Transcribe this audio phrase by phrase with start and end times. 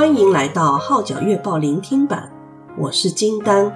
[0.00, 2.32] 欢迎来到《号角月报》聆听版，
[2.78, 3.70] 我是金丹。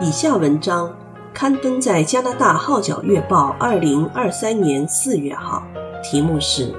[0.00, 0.92] 以下文章
[1.32, 5.62] 刊登在加拿大《号角月报》二零二三年四月号，
[6.02, 6.72] 题目是《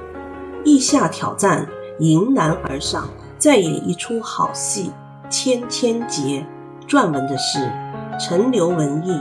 [0.66, 1.66] 意下挑战，
[1.98, 3.04] 迎难而上》，
[3.38, 4.92] 再演一出好戏
[5.30, 6.46] 《千千结》。
[6.86, 7.72] 撰文的是
[8.18, 9.18] 陈留文义。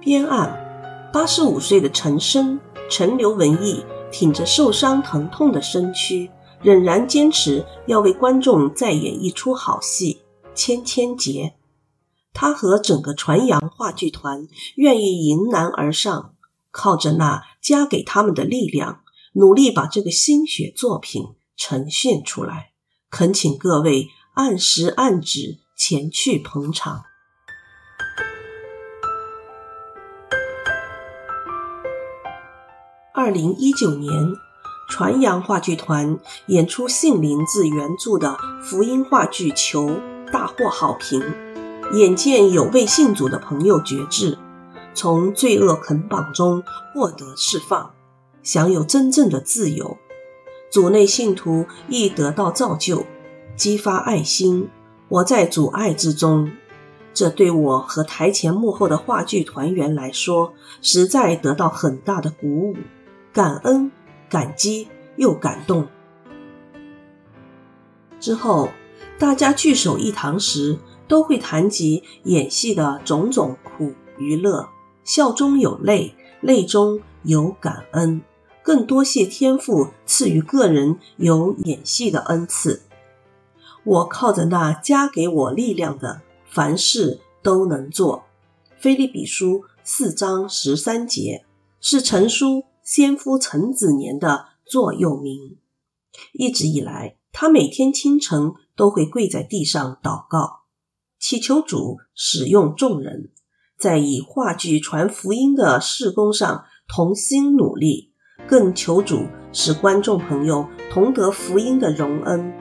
[0.00, 0.62] 编案。
[1.12, 6.30] 八十五岁的陈生陈留文义挺着受伤疼痛的身躯，
[6.62, 10.22] 仍然坚持要为观众再演一出好戏
[10.54, 11.42] 《千千结》。
[12.32, 16.34] 他和整个传扬话剧团愿意迎难而上，
[16.70, 19.00] 靠着那加给他们的力量，
[19.32, 21.22] 努力把这个心血作品
[21.56, 22.72] 呈现出来。
[23.10, 27.04] 恳请各位按时按址前去捧场。
[33.24, 34.36] 二零一九年，
[34.86, 39.86] 传扬话剧团演出杏林自原著的福音话剧《求》，
[40.30, 41.22] 大获好评。
[41.94, 44.36] 眼见有位信主的朋友决志，
[44.92, 47.92] 从罪恶捆绑中获得释放，
[48.42, 49.96] 享有真正的自由。
[50.70, 53.06] 组内信徒亦得到造就，
[53.56, 54.68] 激发爱心。
[55.08, 56.52] 我在主爱之中，
[57.14, 60.52] 这对我和台前幕后的话剧团员来说，
[60.82, 62.76] 实在得到很大的鼓舞。
[63.34, 63.90] 感恩、
[64.30, 65.88] 感激又感动。
[68.20, 68.68] 之后，
[69.18, 74.68] 大家聚首一堂时，都会谈及演戏的种种苦与乐，
[75.02, 78.22] 笑中有泪，泪中有感恩，
[78.62, 82.82] 更多谢天父赐予个人有演戏的恩赐。
[83.82, 88.26] 我靠着那加给我力量的，凡事都能做。
[88.78, 91.44] 腓立比书四章十三节
[91.80, 92.66] 是陈书。
[92.84, 95.56] 先夫陈子年的座右铭。
[96.34, 100.64] 一直以来，他每天清晨都会跪在地上祷告，
[101.18, 103.30] 祈求主使用众人，
[103.78, 108.12] 在以话剧传福音的事工上同心努力，
[108.46, 112.52] 更求主使观众朋友同得福音的荣恩。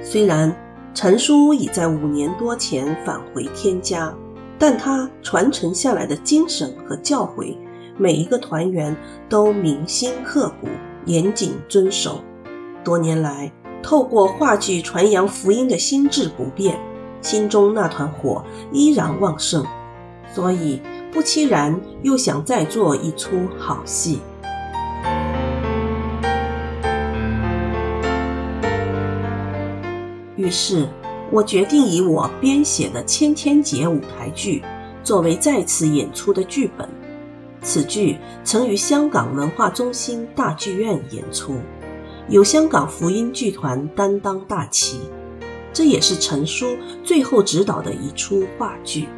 [0.00, 0.54] 虽然
[0.94, 4.14] 陈叔已在五年多前返回天家，
[4.58, 7.56] 但他传承下来的精神和教诲。
[7.96, 8.96] 每一个团员
[9.28, 10.68] 都铭心刻骨，
[11.04, 12.20] 严谨遵守。
[12.82, 16.78] 多年来，透过话剧传扬福音的心志不变，
[17.20, 19.64] 心中那团火依然旺盛，
[20.34, 20.80] 所以
[21.12, 24.20] 不期然又想再做一出好戏。
[30.34, 30.88] 于是，
[31.30, 34.62] 我决定以我编写的《千千结》舞台剧
[35.04, 36.88] 作为再次演出的剧本。
[37.62, 41.54] 此剧曾于香港文化中心大剧院演出，
[42.28, 45.00] 由香港福音剧团担当大旗。
[45.72, 49.08] 这也是陈叔最后执导的一出话剧。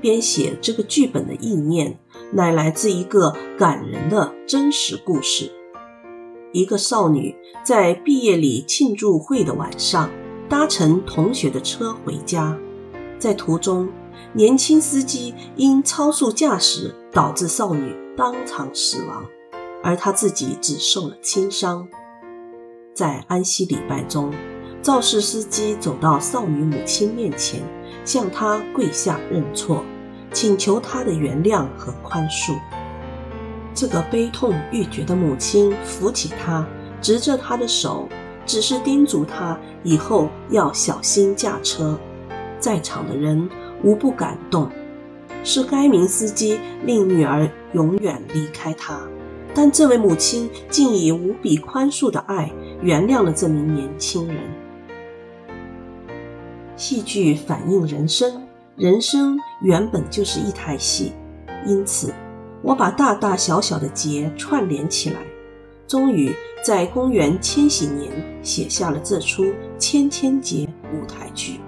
[0.00, 1.98] 编写这个剧本的意念，
[2.32, 5.50] 乃来自一个感人的真实故事：
[6.52, 10.10] 一个少女在毕业礼庆祝会的晚上，
[10.48, 12.56] 搭乘同学的车回家，
[13.18, 13.88] 在途中，
[14.32, 19.24] 年轻司机因超速驾驶导致少女当场死亡，
[19.82, 21.88] 而他自己只受了轻伤。
[22.94, 24.30] 在安息礼拜中，
[24.82, 27.62] 肇事司机走到少女母亲面前，
[28.04, 29.82] 向她跪下认错，
[30.30, 32.54] 请求她的原谅和宽恕。
[33.74, 36.68] 这个悲痛欲绝的母亲扶起她，
[37.00, 38.06] 执着她的手，
[38.44, 41.98] 只是叮嘱她以后要小心驾车。
[42.60, 43.48] 在场的人，
[43.82, 44.70] 无不感动，
[45.46, 49.00] 是该名司机令女儿永远离开他，
[49.54, 52.50] 但这位母亲竟以无比宽恕的爱
[52.82, 54.36] 原谅了这名年轻人。
[56.74, 58.42] 戏剧反映人生，
[58.74, 61.12] 人生原本就是一台戏，
[61.64, 62.12] 因此
[62.60, 65.20] 我把大大小小的结串联起来，
[65.86, 66.34] 终于
[66.64, 68.10] 在公元千禧年
[68.42, 69.44] 写下了这出
[69.78, 71.60] 《千千结》舞台剧。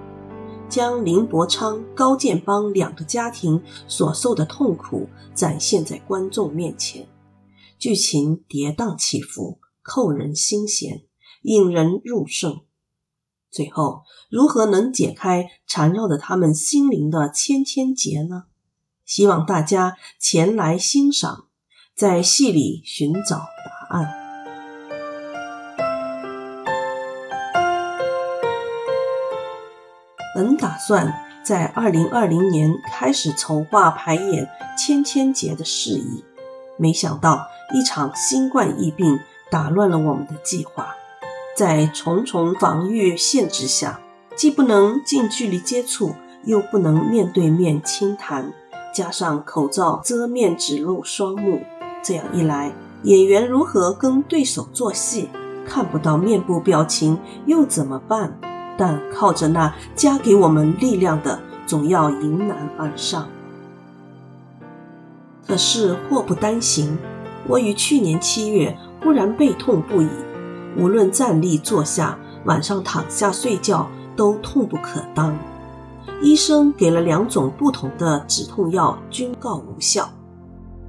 [0.69, 7.09] 将林伯昌、高建邦两个家庭所受的痛苦展现在观众面前，
[7.79, 11.05] 剧情跌宕起伏，扣人心弦，
[11.43, 12.61] 引人入胜。
[13.51, 18.45] 最后，如何能解开缠绕着他们心灵的千千结呢？
[19.07, 21.47] 希望大家前来欣赏，
[21.95, 24.28] 在戏里寻找答案。
[30.39, 31.13] 本打算
[31.43, 34.47] 在二零二零年开始筹划排演
[34.79, 36.23] 《千千结》的事宜，
[36.77, 37.45] 没想到
[37.75, 39.19] 一场新冠疫病
[39.51, 40.95] 打乱了我们的计划，
[41.57, 43.99] 在重重防御限制下，
[44.37, 46.15] 既不能近距离接触，
[46.45, 48.53] 又不能面对面倾谈，
[48.95, 51.63] 加上口罩遮面只露双目，
[52.01, 55.29] 这样一来，演员如何跟对手做戏？
[55.67, 58.39] 看不到面部表情又怎么办？
[58.79, 63.29] 但靠着那加给我们力量的，总要迎难而上。
[65.45, 66.97] 可是祸不单行，
[67.49, 70.09] 我于去年七月忽然背痛不已，
[70.77, 75.37] 无论站立坐下，晚上躺下睡觉都痛不可当。
[76.23, 80.09] 医生给了两种不同的止痛药，均告无效。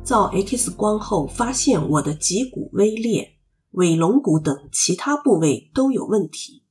[0.03, 3.37] 照 X 光后发现我的脊骨微裂，
[3.71, 6.63] 尾龙骨等其他部位都有问题。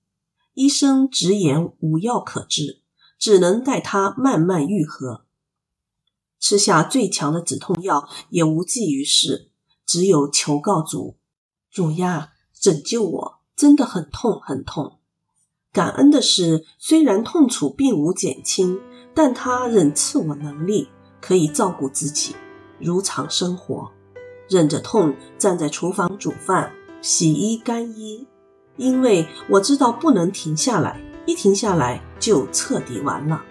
[0.58, 2.80] 医生直言无药可治，
[3.16, 5.24] 只能待它慢慢愈合。
[6.40, 9.52] 吃下最强的止痛药也无济于事，
[9.86, 11.16] 只有求告主，
[11.70, 13.38] 主呀，拯救我！
[13.54, 14.98] 真的很痛很痛。
[15.72, 18.80] 感恩的是，虽然痛楚并无减轻，
[19.14, 20.88] 但他仍赐我能力，
[21.20, 22.34] 可以照顾自己。
[22.80, 23.92] 如常生活，
[24.48, 28.26] 忍着痛站在厨房煮饭、洗衣干衣，
[28.78, 33.42] 因为我知道不能停下来，一停下来就彻底完了。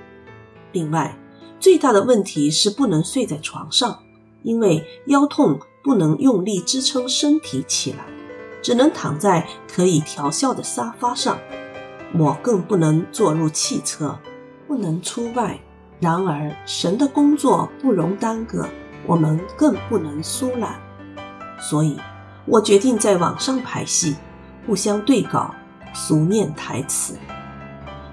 [0.72, 1.16] 另外，
[1.60, 4.00] 最大的问题是不能睡在床上，
[4.42, 8.06] 因为腰痛不能用力支撑身体起来，
[8.64, 11.38] 只能躺在可以调校的沙发上。
[12.18, 14.18] 我更不能坐入汽车，
[14.68, 15.60] 不能出外。
[16.00, 18.68] 然而，神的工作不容耽搁。
[19.06, 20.82] 我们更不能疏懒，
[21.62, 21.98] 所以
[22.46, 24.16] 我决定在网上排戏，
[24.68, 25.56] 互相对稿、
[25.94, 27.16] 熟念台词。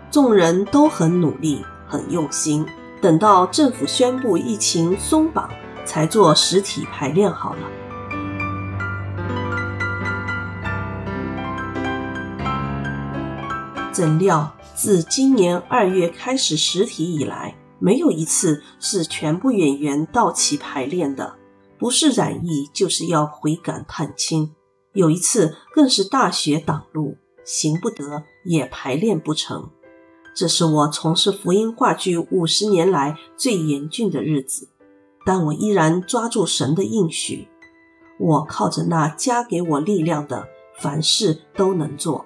[0.09, 2.65] 众人都很努力、很用心，
[3.03, 5.51] 等到政府宣布疫情松绑，
[5.85, 7.63] 才做实体排练好了。
[13.91, 21.35] 怎料自今年二月开始实体以来，没有一次是全部演员到齐排练的，
[21.79, 24.53] 不是染疫，就是要回港探亲。
[24.95, 29.71] 有一次更是大雪挡路，行不得，也排练不成。
[30.37, 34.69] 这是我从事福音话剧五十年来最严峻的日子，
[35.27, 37.49] 但我依然抓住神的应许，
[38.19, 40.47] 我靠着那加给我力量的，
[40.79, 42.25] 凡事都能做。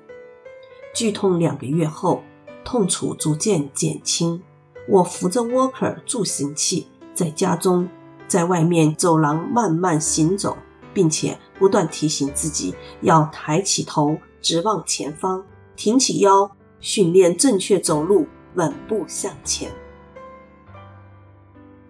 [0.94, 2.22] 剧痛两个月后，
[2.64, 4.42] 痛楚逐渐减轻。
[4.88, 7.88] 我扶着 walker 助行器，在家中，
[8.26, 10.56] 在外面走廊慢慢行走，
[10.92, 15.44] 并且不断提醒自己要抬起头，直望前方，
[15.76, 16.50] 挺起腰，
[16.80, 19.70] 训练正确走路，稳步向前。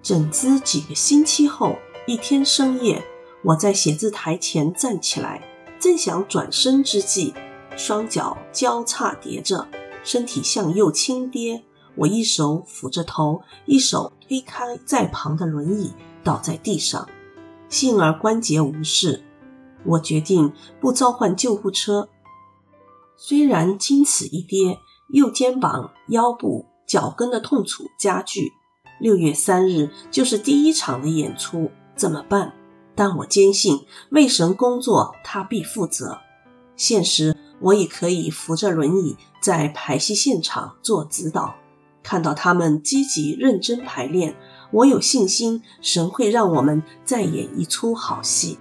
[0.02, 1.76] 整姿几个星期后，
[2.06, 3.04] 一天深夜，
[3.42, 5.42] 我在写字台前站起来，
[5.78, 7.34] 正想转身之际，
[7.76, 9.68] 双脚交叉叠着，
[10.02, 11.64] 身体向右倾跌。
[11.94, 15.92] 我一手扶着头，一手推开在旁的轮椅，
[16.22, 17.08] 倒在地上，
[17.68, 19.24] 幸而关节无事。
[19.88, 22.08] 我决定不召唤救护车。
[23.17, 28.52] 虽然经此一跌，右肩膀、腰部、脚跟的痛楚加剧。
[29.00, 32.54] 六月三日就是第一场的演出，怎么办？
[32.95, 36.18] 但我坚信为神工作，他必负责。
[36.75, 41.54] 现实我已可以扶着轮椅在排戏现场做指导。
[42.02, 44.37] 看到他们积极认真排练，
[44.73, 48.59] 我有信心神会让我们再演一出好戏。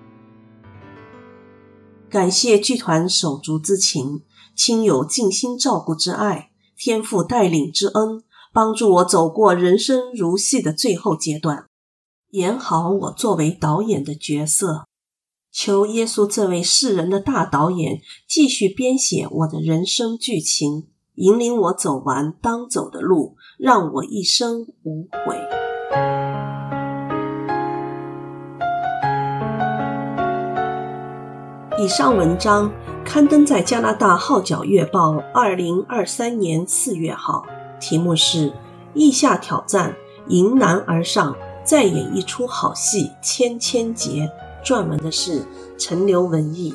[2.10, 4.24] 感谢剧团手足之情、
[4.56, 8.24] 亲友尽心照顾之爱、天父带领之恩，
[8.54, 11.66] 帮助我走过人生如戏的最后阶段，
[12.32, 14.86] 演好我作为导演的角色。
[15.52, 20.88] 求耶稣这位世人的大导演继续编写我的人生剧情。
[21.16, 25.67] 引领我走完当走的路，让我一生无悔。
[31.80, 32.72] 以上文章
[33.06, 37.46] 刊登在加拿大《号角月报》二零二三年四月号，
[37.80, 38.50] 题目是
[38.96, 39.96] 《意下挑战，
[40.28, 44.28] 迎难而上，再演一出好戏千千结》，
[44.68, 45.46] 撰文的是
[45.78, 46.74] 陈留文艺。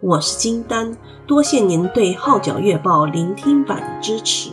[0.00, 0.96] 我是金丹，
[1.26, 4.50] 多谢您对《号角月报》聆听版的支持。